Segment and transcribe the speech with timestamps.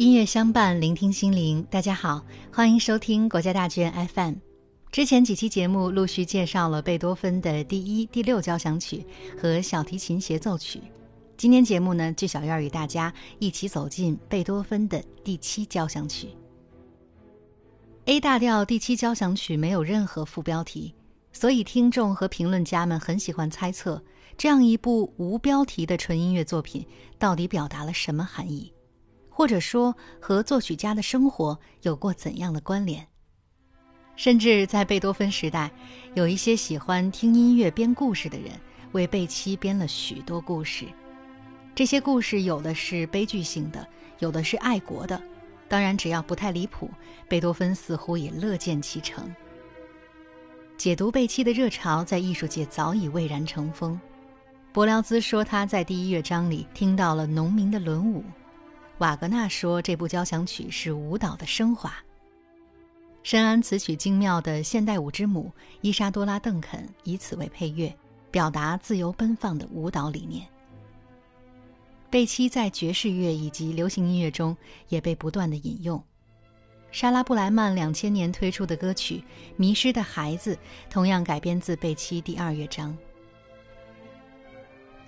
[0.00, 1.62] 音乐相伴，聆听心灵。
[1.70, 4.36] 大家好，欢迎收听国家大剧院 FM。
[4.90, 9.04] 之前几期节目陆续介绍了贝多芬的第一、第六交响曲
[9.38, 10.80] 和小提琴协奏曲。
[11.36, 16.30] 今天节目呢，就小院与大家一起走进贝多芬的第七交响曲。
[18.06, 20.94] A 大调第七交响曲没有任何副标题，
[21.30, 24.02] 所以听众和评论家们很喜欢猜测，
[24.38, 26.86] 这样一部无标题的纯音乐作品
[27.18, 28.72] 到底表达了什么含义。
[29.40, 33.06] 或者说和作曲家的生活有过怎样的关联？
[34.14, 35.70] 甚至在贝多芬时代，
[36.12, 38.50] 有一些喜欢听音乐编故事的人
[38.92, 40.84] 为贝七编了许多故事。
[41.74, 45.18] 这些故事有的是悲剧性的，有的是爱国的。
[45.70, 46.90] 当然，只要不太离谱，
[47.26, 49.34] 贝多芬似乎也乐见其成。
[50.76, 53.98] 解读贝七的热潮在艺术界早已蔚然成风。
[54.70, 58.22] 柏辽兹说他在第一乐章里听到了农民的轮舞。
[59.00, 61.92] 瓦格纳说：“这部交响曲是舞蹈的升华。”
[63.22, 67.94] 深谙此曲精妙的现代舞之母伊莎多拉·邓肯以此为配乐，
[68.30, 70.46] 表达自由奔放的舞蹈理念。
[72.10, 74.54] 贝七在爵士乐以及流行音乐中
[74.88, 76.02] 也被不断的引用。
[76.90, 79.16] 莎拉·布莱曼两千年推出的歌曲
[79.56, 80.54] 《迷失的孩子》
[80.90, 82.94] 同样改编自贝七第二乐章。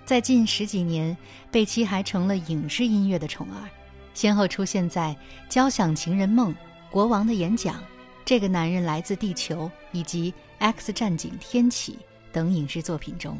[0.03, 1.15] 在近十几年，
[1.51, 3.69] 贝七还成了影视音乐的宠儿。
[4.13, 5.15] 先后出现在
[5.51, 6.51] 《交响情人梦》
[6.91, 7.75] 《国王的演讲》
[8.23, 11.93] 《这个男人来自地球》以及《X 战警：天启》
[12.31, 13.39] 等影视作品中。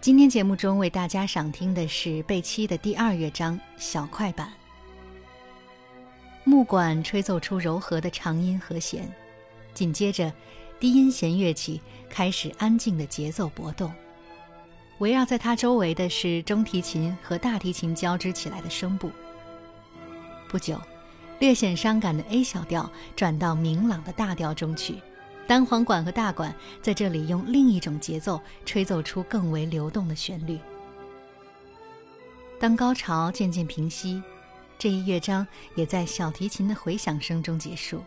[0.00, 4.52] 今天节目中为大家赏听的是贝七的第二乐章小快板。
[6.44, 9.10] 木管吹奏出柔和的长音和弦，
[9.74, 10.32] 紧接着，
[10.78, 13.92] 低音弦乐器开始安静的节奏搏动。
[14.98, 19.10] 围绕在他周围的是中提琴和大提琴交织起来的声部。
[20.48, 20.80] 不久，
[21.38, 24.96] 略显伤感的 A 小调转到明朗的大调中去，
[25.46, 30.58] 单簧管和大管在这里用另一种节奏吹奏出更为流动的旋律。
[32.58, 34.20] 当高潮渐渐平息，
[34.76, 38.02] 这一乐章也在小提琴的回响声中结束。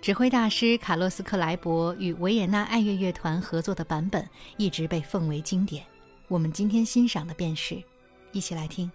[0.00, 4.26] 指挥大师卡洛斯·克莱伯与维也纳爱乐乐团合作的版本
[4.56, 5.84] 一直被奉为经典。
[6.28, 7.82] 我们今天欣赏的便是，
[8.32, 8.90] 一起来听。